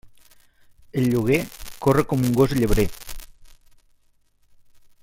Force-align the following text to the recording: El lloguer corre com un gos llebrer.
El 0.99 1.09
lloguer 1.11 1.43
corre 1.87 2.05
com 2.13 2.25
un 2.29 2.33
gos 2.41 2.57
llebrer. 2.61 2.87